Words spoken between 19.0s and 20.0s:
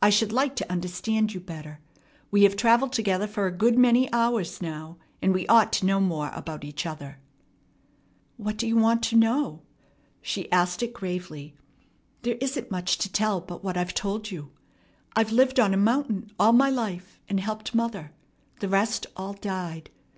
all died.